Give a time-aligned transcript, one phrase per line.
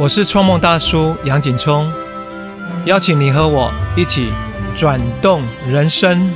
[0.00, 1.92] 我是创梦大叔杨景聪，
[2.84, 4.30] 邀请你和我一起
[4.72, 6.32] 转动人生。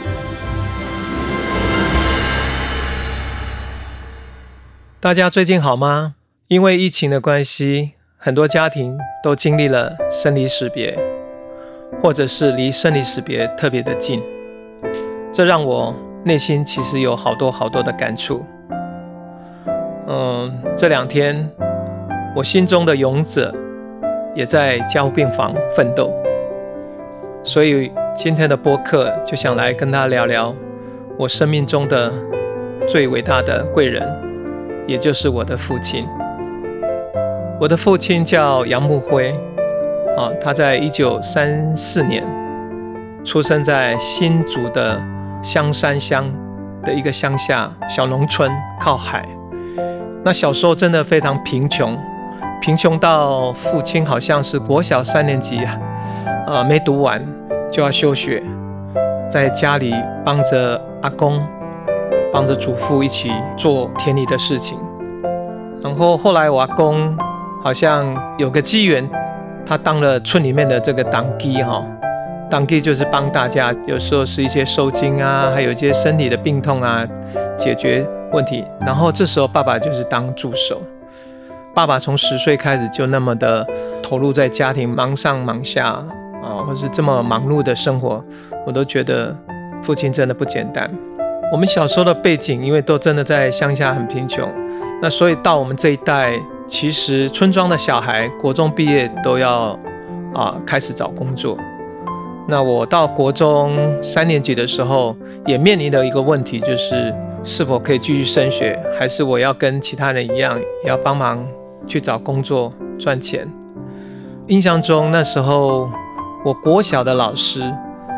[4.98, 6.16] 大家最近好吗？
[6.48, 10.98] 因为疫情的关系，很多家庭都经历了生离死别，
[12.02, 14.20] 或者是离生离死别特别的近，
[15.32, 18.44] 这让我内心其实有好多好多的感触。
[20.08, 21.48] 嗯，这两天。
[22.34, 23.54] 我心中的勇者
[24.34, 26.10] 也在加护病房奋斗，
[27.44, 30.54] 所以今天的播客就想来跟他聊聊
[31.18, 32.10] 我生命中的
[32.88, 34.02] 最伟大的贵人，
[34.86, 36.06] 也就是我的父亲。
[37.60, 39.30] 我的父亲叫杨木辉，
[40.16, 42.24] 啊，他在一九三四年
[43.22, 44.98] 出生在新竹的
[45.42, 46.32] 香山乡
[46.82, 49.28] 的一个乡下小农村，靠海。
[50.24, 51.94] 那小时候真的非常贫穷。
[52.62, 55.76] 贫穷到父亲好像是国小三年级啊，
[56.46, 57.20] 呃，没读完
[57.68, 58.40] 就要休学，
[59.28, 59.92] 在家里
[60.24, 61.44] 帮着阿公、
[62.32, 64.78] 帮着祖父一起做田里的事情。
[65.82, 67.18] 然后后来我阿公
[67.60, 69.10] 好像有个机缘，
[69.66, 71.84] 他当了村里面的这个党基哈，
[72.48, 77.04] 党基就是帮大家，有时候是一些收金啊，还有一些身体的病痛啊，
[77.56, 78.64] 解决问题。
[78.82, 80.80] 然后这时候爸爸就是当助手。
[81.74, 83.66] 爸爸从十岁开始就那么的
[84.02, 85.86] 投入在家庭，忙上忙下
[86.42, 88.22] 啊，或是这么忙碌的生活，
[88.66, 89.34] 我都觉得
[89.82, 90.90] 父亲真的不简单。
[91.50, 94.46] 我们小时候的背景，因为都真的在乡下很贫穷，
[95.00, 99.78] 那所以到我们这一代，其实村庄的小孩国中毕业都要
[100.34, 101.56] 啊开始找工作。
[102.48, 111.42] 那我到国中三年级的时候，也面临的一个问题就是是否可以继续升学，还是我要跟其他人一样要帮忙。
[111.86, 113.48] 去找工作赚钱。
[114.48, 115.88] 印象中那时候，
[116.44, 117.62] 我国小的老师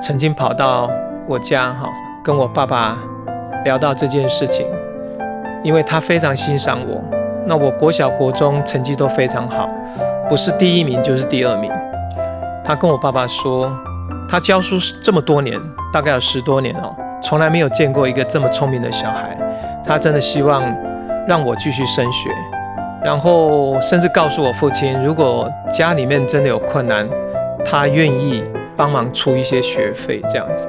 [0.00, 0.90] 曾经跑到
[1.28, 1.88] 我家哈，
[2.22, 2.98] 跟我爸爸
[3.64, 4.66] 聊到这件事情，
[5.62, 7.02] 因为他非常欣赏我。
[7.46, 9.68] 那我国小国中成绩都非常好，
[10.28, 11.70] 不是第一名就是第二名。
[12.64, 13.70] 他跟我爸爸说，
[14.26, 15.60] 他教书这么多年，
[15.92, 19.38] 大概有十多年哦，从来没有见过一个这么聪明的小孩。
[19.86, 20.64] 他真的希望
[21.28, 22.30] 让我继续升学。
[23.04, 27.06] 然后甚至告诉我父亲，如果家里面真的有困难，
[27.62, 28.42] 他愿意
[28.74, 30.66] 帮忙出一些学费这样子。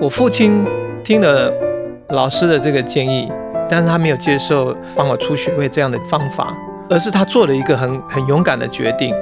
[0.00, 0.64] 我父亲
[1.04, 1.52] 听了
[2.08, 3.30] 老师的这个建议，
[3.68, 6.56] 但是他没有接受帮我出学费这样的方法，
[6.88, 9.14] 而是他做了一个很很勇敢的决定，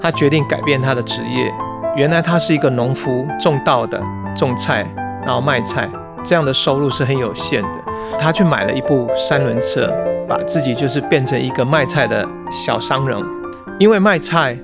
[0.00, 1.52] 他决定改变他的职业。
[1.96, 4.02] 原来他是一个农夫，种稻的，
[4.34, 4.86] 种菜，
[5.26, 5.86] 然后卖菜，
[6.24, 7.78] 这样的收入是很有限的。
[8.18, 9.92] 他去买了一部三轮车。
[10.28, 13.18] 把自己就是变成一个卖菜的小商人，
[13.78, 14.56] 因为卖菜，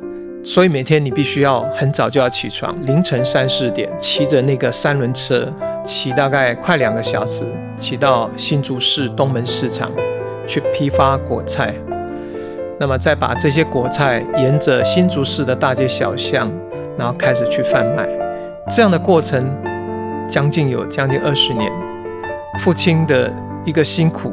[0.42, 5.52] 所以每天你必须要很早就要起床，凌晨三四点骑着那个三轮车，
[5.84, 7.44] 骑大概快两个小时，
[7.76, 9.90] 骑到新竹市东门市场
[10.46, 11.72] 去批发果菜，
[12.80, 16.50] 那么再把这些果菜沿着新竹市的大街小巷，
[16.98, 18.08] 然后开始去贩卖，
[18.68, 19.48] 这样的过程
[20.28, 21.70] 将近有将近二十年，
[22.58, 23.32] 父亲的
[23.64, 24.32] 一个辛苦。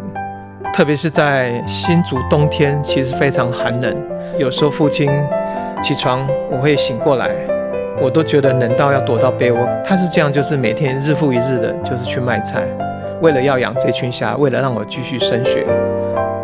[0.80, 3.94] 特别是在新竹冬天，其实非常寒冷。
[4.38, 5.12] 有时候父亲
[5.82, 7.32] 起床，我会醒过来，
[8.02, 9.68] 我都觉得冷到要躲到被窝。
[9.84, 12.64] 他是这样，就是每天日复一日的，就是去卖菜，
[13.22, 15.68] 为了要养这群虾，为了让我继续升学。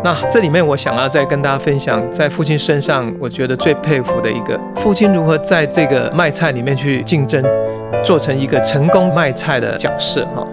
[0.04, 7.42] 那这里面我想要再跟大家分享，在父亲身上，我觉得最佩服的一个父亲如何在这个卖菜里面去竞争，
[8.04, 10.46] 做成一个成功卖菜的角色哈。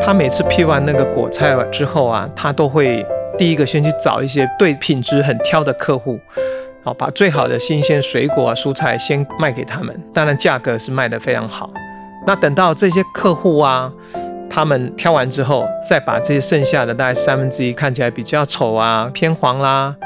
[0.00, 3.04] 他每次批完那个果菜之后啊，他都会
[3.38, 6.20] 第一个先去找一些对品质很挑的客户，
[6.82, 11.70] 好把最好的新鲜水果啊、蔬菜先卖给他们，当然价格是卖得非常好。
[12.26, 13.90] 那等到这些客户啊，
[14.50, 19.96] 他们挑完之后，再把这些剩下的大概三分之一看起来比较丑啊、偏黄啦，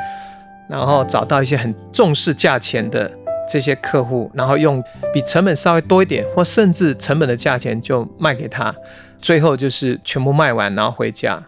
[0.68, 3.10] 然后找到一些很重视价钱的
[3.48, 4.82] 这些客户，然后用
[5.12, 8.74] 比成本稍微多一点，或甚至成本的价钱就卖给他。
[9.20, 11.42] 最后就是全部卖完，然后回家。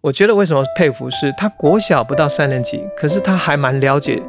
[0.00, 4.20] 我觉得为什么佩服是，他国小不到三年级，可是他还蛮了解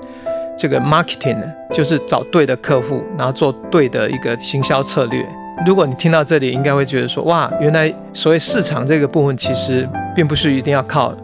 [0.55, 5.25] 这个 marketing 的，就是找对的客户，然后做对的一个行销策略。
[5.65, 11.15] 如果你听到这里，应该会觉得说，哇，原来所谓市场这个部分，其实并不是一定要靠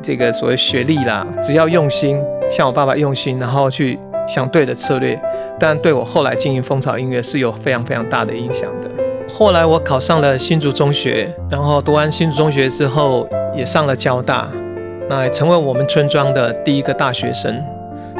[0.00, 5.20] 这个所谓学历啦，只要用心，像我爸爸用心，然后去想对的策略，
[5.58, 8.88] 当然对我后来经营蜂巢音乐是有非常非常大的影响的。
[9.28, 14.48] 后来我考上了新竹中学，然后读完新竹中学之后，也上了交大，
[15.10, 17.62] 那也成为我们村庄的第一个大学生。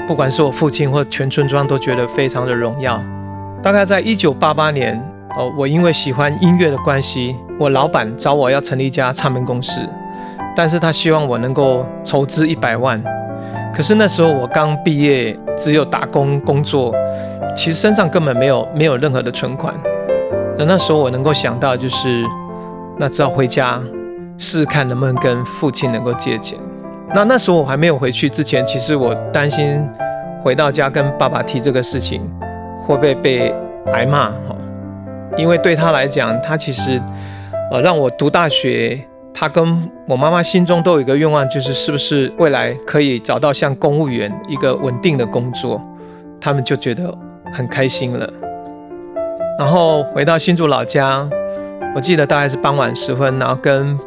[0.07, 3.01] 不管是我父亲或全村庄都觉得非常的荣耀。
[3.63, 5.01] 大概在一九八八年，
[5.37, 9.81] 哦，我因为喜欢音乐的关系，我老板找我要成立一家唱片公司，
[10.55, 13.03] 但是他希望我能够筹资一百万。
[13.73, 16.93] 可是那时候我刚毕业，只有打工工作，
[17.55, 19.75] 其实身上根本没有没有任何的存款。
[20.59, 22.25] 那那时候我能够想到就是，
[22.99, 23.81] 那只好回家
[24.39, 26.59] 试试看能不能跟父亲能够借钱。
[27.15, 29.87] 那那时候我还没有回去之前，其实我担心
[30.43, 32.23] 回到家跟爸爸提这个事情，
[32.81, 33.55] 会不会被
[33.93, 34.57] 挨骂哈？
[35.37, 37.01] 因为对他来讲，他其实
[37.71, 39.01] 呃让我读大学。
[39.39, 45.79] 他跟我妈妈心中都有一个愿望，就是是不是未来可以找到像公务员一个稳定的工作，
[46.41, 47.15] 他们就觉得
[47.53, 48.27] 很开心了。
[49.59, 51.29] 然后回到新竹老家，
[51.95, 53.99] 我记得大概是傍晚时分，然后跟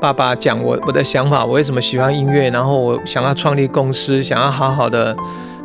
[0.00, 5.16] 爸爸讲我我的想法，我为什么喜欢音乐，然后我想要创立公司，想要好好的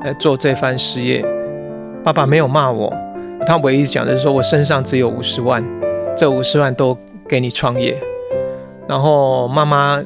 [0.04, 1.24] 来做这番事业。
[2.04, 2.92] 爸爸没有骂我，
[3.46, 5.64] 他唯一讲的是说我身上只有五十万，
[6.18, 6.98] 这五十万都
[7.28, 7.98] 给你创业。
[8.88, 10.04] 然后妈妈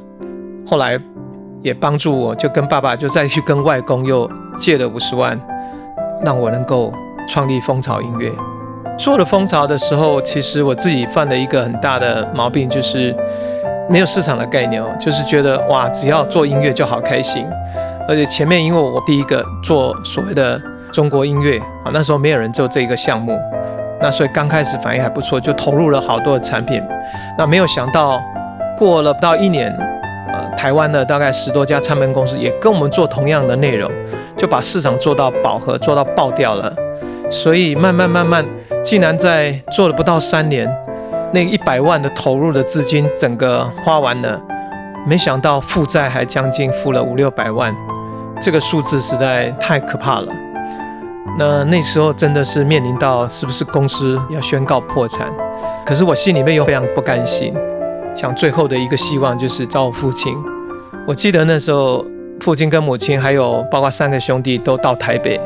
[0.67, 0.99] 后来
[1.61, 5.39] 也帮助我，就跟爸爸就再去跟外公又借了五十万，
[6.23, 6.93] 让我能够
[7.27, 8.31] 创立蜂巢音乐。
[8.99, 13.15] 做了蜂巢的时候，其实我自己犯了一个很大的毛病，就是
[13.89, 17.47] 没有市场的概念哦，就是觉得哇，只要做音乐就好开心。
[18.09, 20.61] 而且前面因为我第一个做所谓的
[20.91, 23.39] 中国音乐啊，那时候没有人做这个项目，
[24.01, 26.83] 那所以刚开始反应还不错，就投入了好多的产品。
[27.37, 28.21] 那没有想到。
[28.77, 29.69] 过了不到一年，
[30.31, 33.91] 呃，台湾的大概十多家唱片公司也跟我们做同样的内容，
[34.37, 36.73] 就把市场做到饱和，做到爆掉了。
[37.29, 38.43] 所以慢慢慢慢，
[38.83, 40.67] 竟然在做了不到三年，
[41.31, 44.41] 那一百万的投入的资金整个花完了，
[45.07, 47.75] 没想到负债还将近负了五六百万，
[48.41, 50.33] 这个数字实在太可怕了。
[51.37, 55.31] 那那时候真的是面临到是不是公司要宣告破产，
[55.85, 57.53] 可是我心里面又非常不甘心。
[58.15, 60.35] 想最后的一个希望就是找我父亲。
[61.07, 62.03] 我记得那时候，
[62.39, 65.39] 父亲跟母亲还有包括三个兄弟都到台北。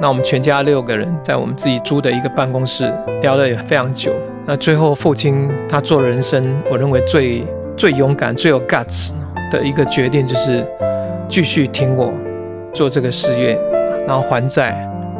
[0.00, 4.12] 那我们全家六个人在我们自己租的一个办公室聊了也非常久。
[4.46, 9.10] 那最后父亲他做人生我认为最最勇敢、最有 guts
[9.50, 10.66] 的一个决定，就是
[11.28, 12.12] 继续听我
[12.72, 13.58] 做这个事业，
[14.06, 14.74] 然后还债，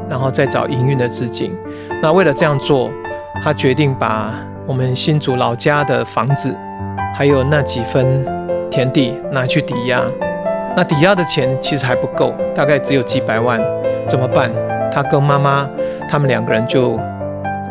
[0.09, 1.55] 然后再找营运的资金。
[2.03, 2.91] 那为了这样做，
[3.45, 4.35] 他决定把
[4.67, 6.55] 我们新竹老家的房子。
[7.13, 8.25] 还有那几分
[8.71, 10.01] 田地拿去抵押，
[10.77, 13.61] 那抵押的钱其实还不够，大概只有几百万，
[14.07, 14.51] 怎么办？
[14.91, 15.69] 他跟妈妈
[16.09, 16.99] 他们两个人就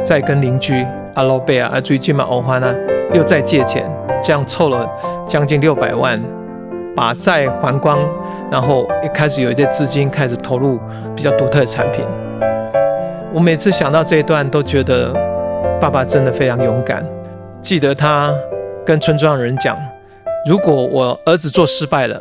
[0.04, 0.86] 再跟邻居
[1.16, 2.74] 阿罗贝啊、阿最近嘛欧花呢，
[3.14, 3.90] 又再借钱，
[4.22, 4.88] 这样凑了
[5.26, 6.22] 将近六百万，
[6.96, 8.00] 把债还光，
[8.52, 10.80] 然后一开始有一些资金开始投入
[11.16, 12.06] 比较独特的产品。
[13.34, 15.14] 我每次想到这一段，都觉得
[15.80, 17.06] 爸爸真的非常勇敢。
[17.62, 18.34] 记得他。
[18.86, 19.78] 跟村庄的人讲，
[20.48, 22.20] 如果我儿子做失败了，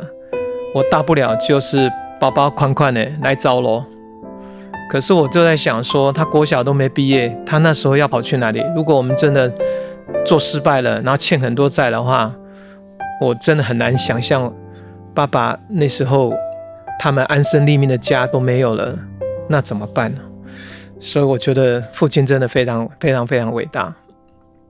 [0.75, 3.83] 我大不了就是包包款款的来找咯。
[4.89, 8.61] 可是我就在想说，他国小都没毕业，他那时候要跑去哪里？
[8.75, 9.53] 如果我们真的
[10.25, 12.33] 做失败了，然后欠很多债的话，
[13.21, 14.51] 我真的很难想象
[15.13, 16.33] 爸爸那时候
[16.99, 18.97] 他们安身立命的家都没有了，
[19.47, 20.21] 那怎么办呢？
[20.99, 23.93] 所以我觉得父亲真的非常非常非常伟大。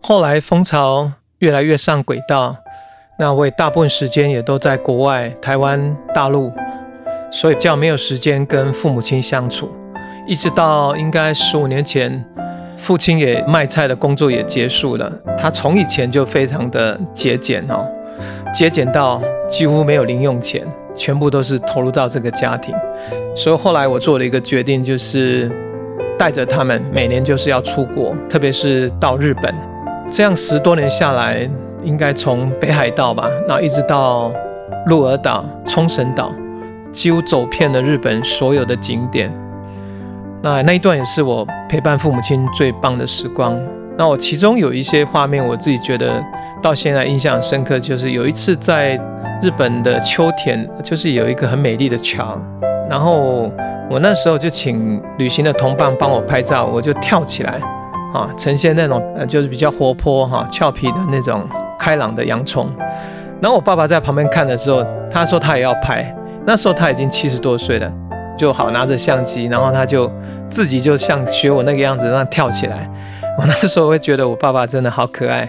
[0.03, 1.13] 后来蜂巢。
[1.39, 2.57] 越来越上轨道，
[3.17, 6.51] 那我也大部分时间也都在国外，台湾、大陆，
[7.31, 9.71] 所以较没有时间跟父母亲相处。
[10.25, 12.23] 一直到应该十五年前，
[12.77, 15.11] 父亲也卖菜的工作也结束了。
[15.38, 17.85] 他从以前就非常的节俭哦，
[18.53, 22.75] 节俭到几乎没有零用钱，全部都是投入到这个家庭。
[23.35, 25.51] 所以后来我做了一个决定，就是
[26.17, 29.53] 带着他们每年就是要出国，特别是到日本。
[30.11, 31.49] 这样十多年下来，
[31.83, 34.31] 应该从北海道吧，然后一直到
[34.85, 36.31] 鹿儿岛、冲绳岛，
[36.91, 39.31] 几乎走遍了日本所有的景点。
[40.41, 43.60] 那那一段也是我陪伴父母亲最棒的时光。
[43.98, 46.24] 那我其中有一些画面，我自己觉得
[46.62, 48.96] 到现在印象深刻，就是有一次在
[49.41, 52.39] 日本的秋田，就是有一个很美丽的桥，
[52.89, 53.51] 然后
[53.89, 57.60] 我那时候就请旅行的同伴帮我拍照，我就跳起来。
[58.12, 62.67] 啊，呈现那种呃，就是比较活泼哈、俏皮的那种开朗的洋葱。
[63.39, 66.12] 然后我爸爸在旁边看的时候，他说他也要拍。
[66.43, 67.91] 那时候他已经七十多岁了，
[68.39, 70.10] 就好拿着相机，然后他就
[70.50, 72.89] 自己就像学我那个样子，让跳起来。
[73.38, 75.48] 我那时候会觉得我爸爸真的好可爱。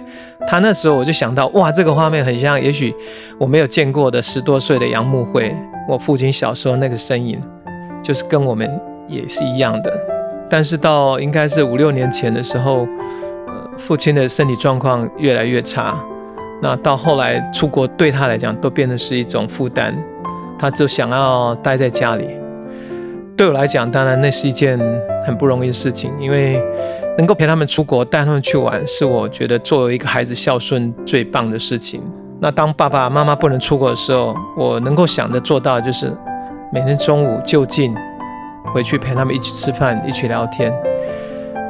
[0.48, 2.92] 他那时候我就想到，哇，这个画面很像，也许
[3.38, 5.54] 我没有见过的十多岁的杨木慧，
[5.88, 7.40] 我父亲小时候那个身影。
[8.02, 9.92] 就是跟我们也是一样的。
[10.48, 12.88] 但是到应该是五六年前的时候，
[13.46, 15.94] 呃，父亲的身体状况越来越差，
[16.62, 19.94] 那到后来出国对他来讲都变得是一种负担，
[20.58, 22.26] 他就想要待在家里。
[23.40, 24.78] 对我来讲，当然那是一件
[25.24, 26.62] 很不容易的事情，因为
[27.16, 32.02] 能够陪他们出国、带他们去玩，是我觉得作为一个孩子孝顺最棒的事情。
[32.38, 36.14] 那当爸爸妈妈不能出国的时候，我能够想的做到就是
[36.70, 37.94] 每天中午就近
[38.74, 40.70] 回去陪他们一起吃饭、一起聊天。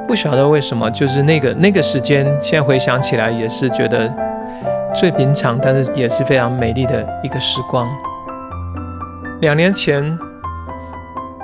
[0.08, 4.12] 不晓得为什么，就是那个那个时间，现在回想起来也是觉得
[4.92, 7.88] 最平常，但是也是非常美丽的一个时光。
[9.40, 10.18] 两年前。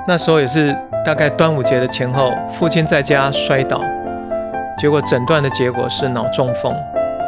[0.08, 0.72] 那时候也是
[1.04, 3.80] 大概端午节的前后，父亲在家摔倒，
[4.78, 6.72] 结果诊断的结果是脑中风，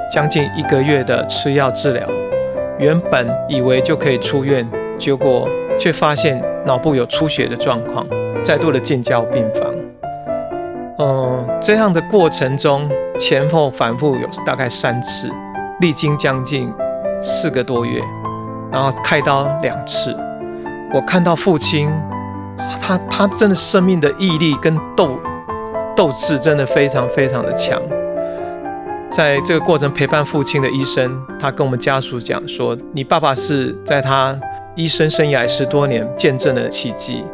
[0.09, 2.09] 将近一个月的吃药治疗，
[2.79, 4.65] 原本以为就可以出院，
[4.97, 8.07] 结果却发现脑部有出血的状况，
[8.45, 9.75] 再度的进交病房。
[11.01, 15.29] 嗯，这样的过程中前后反复有大概三次，
[15.81, 16.73] 历经将近
[17.21, 18.01] 四个多月，
[18.71, 20.17] 然后开刀两次，
[20.95, 21.91] 我看到父亲。
[22.81, 25.19] 他他真的生命的毅力跟斗
[25.97, 27.81] 斗志真的非常非常的强，
[29.11, 34.39] 在这个过程陪伴父亲的医生，他跟我们家属讲说：“你爸爸是在他
[34.77, 37.25] 医生生涯十多年见证了奇迹，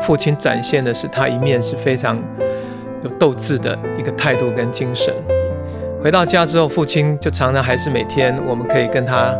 [0.00, 2.18] 父亲展现的是他一面是非常
[3.02, 5.12] 有斗志的一个态度跟精神。”
[6.02, 9.34] 回到家之后，父亲就常常还是每天我们可以跟他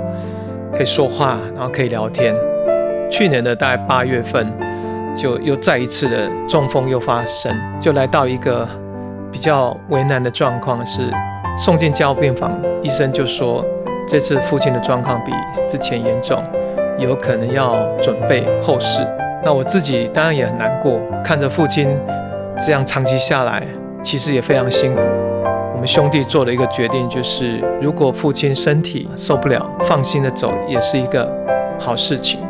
[0.75, 2.35] 可以说话，然后可以聊天。
[3.11, 4.53] 去年的大概八月份。
[5.19, 8.67] 就又再一次的中风又发生，就来到一个
[9.33, 11.13] 比较为难的状况，是
[11.59, 13.65] 送进加护病房，医生就说
[14.07, 15.33] 这次父亲的状况比
[15.67, 16.41] 之前严重，
[16.99, 19.05] 有可能要准备后事。
[19.45, 21.99] 那我自己当然也很难过，看着父亲
[22.57, 23.67] 这样长期下来，
[24.01, 25.03] 其实也非常辛苦。
[25.75, 31.29] 我们兄弟做了一个决定，就是如果父亲身体受不了，放心的走也是一个
[31.77, 32.41] 好事情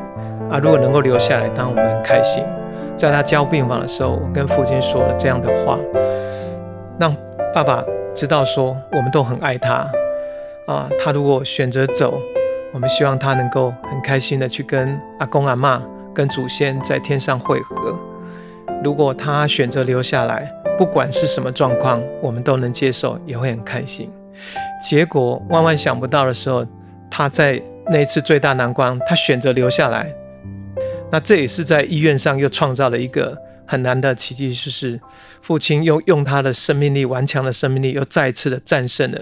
[0.51, 0.59] 啊。
[0.63, 2.45] 如果能够留下来，当然我们很开心。
[2.99, 5.79] 在他交病房的时候，我跟父亲说了这样的话，
[6.99, 7.15] 让
[7.55, 9.87] 爸爸知道说我们都很爱他
[10.67, 10.91] 啊。
[10.99, 12.21] 他如果选择走，
[12.73, 15.81] 我们希望他能够很开心的去跟阿公阿妈、
[16.13, 17.97] 跟祖先在天上会合。
[18.83, 24.11] 如果他选择留下来，不管是什么状况，我们都能接受，也会很开心。
[24.81, 26.67] 结果万万想不到的时候，
[27.09, 30.13] 他在那一次最大难关，他选择留下来。
[31.11, 33.37] 那这也是在医院上又创造了一个
[33.67, 35.01] 很难的奇迹，就是
[35.41, 39.21] 父亲又用他的生命力顽强的生命力，又再一次的战胜了，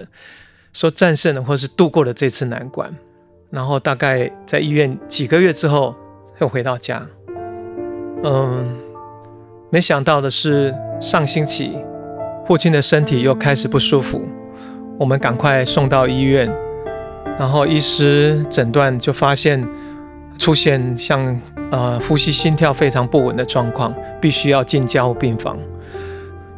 [0.73, 2.93] 说战胜了，或是度过了这次难关。
[3.49, 5.95] 然后大概在医院几个月之后，
[6.39, 7.07] 又回到家。
[8.23, 8.77] 嗯，
[9.71, 11.71] 没想到的是，上星期
[12.45, 14.27] 父亲的身体又开始不舒服，
[14.99, 16.53] 我们赶快送到医院，
[17.39, 19.65] 然后医师诊断就发现
[20.37, 21.39] 出现像。
[21.69, 25.57] 呃，呼吸、心跳非常不稳的状况，必须要进加护病房。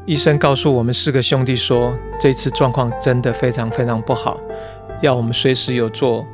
[0.05, 4.39] 医生告诉我们四个兄弟说，这次状况真的非常非常不好，
[5.01, 6.25] 要我们随时有做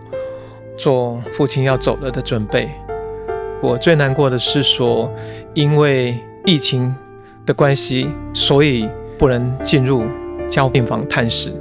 [0.78, 2.70] 做父亲要走了的准备。
[3.62, 5.10] 我最难过的是说，
[5.54, 6.94] 因为疫情
[7.46, 10.04] 的关系，所以不能进入
[10.48, 11.54] 加护病房探视。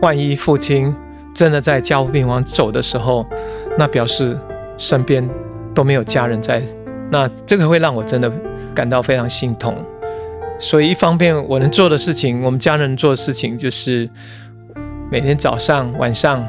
[0.00, 0.94] 万一父亲
[1.34, 3.26] 真的在加护病房走的时候，
[3.76, 4.38] 那表示
[4.78, 5.28] 身边。
[5.74, 6.62] 都没有家人在，
[7.10, 8.30] 那这个会让我真的
[8.74, 9.76] 感到非常心痛。
[10.58, 14.08] 所以一方面我能做的事情，我们家人做的事情，就是
[15.10, 16.46] 每天早上、晚上，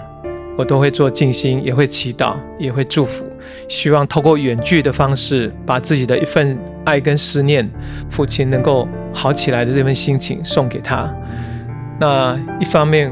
[0.56, 3.26] 我都会做静心，也会祈祷，也会祝福，
[3.68, 7.70] 希望透过远距的方式，把自己的一份爱跟思念，
[8.12, 11.12] 父亲能够好起来的这份心情送给他。
[12.00, 13.12] 那一方面，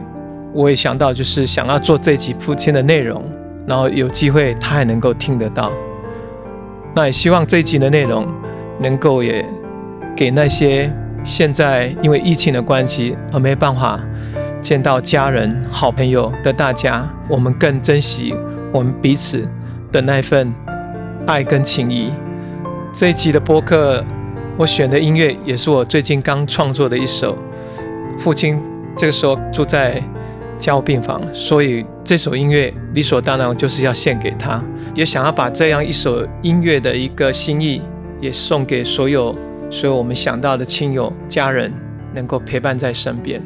[0.53, 3.23] 我也想到就是想要做这集父亲的内容，
[3.65, 5.71] 然后有机会他还能够听得到。
[6.95, 8.27] 那也希望这一集的内容
[8.79, 9.45] 能够也
[10.15, 10.91] 给那些
[11.23, 13.99] 现在因为疫情的关系而没办法
[14.61, 18.35] 见到家人、好朋友的大家，我们更珍惜
[18.71, 19.47] 我们彼此
[19.91, 20.53] 的那份
[21.25, 22.11] 爱跟情谊。
[22.91, 24.03] 这一集的播客，
[24.57, 27.37] 我选的音乐也是我最近刚创作的一首。
[28.17, 28.61] 父亲
[28.95, 30.01] 这个时候住在。
[30.59, 34.61] 交病房，所以这首音乐理所当然就是要献给他，
[34.93, 37.81] 也想要把这样一首音乐的一个心意，
[38.19, 39.33] 也送给所有
[39.69, 41.71] 所有我们想到的亲友家人，
[42.13, 43.41] 能够陪伴在身边。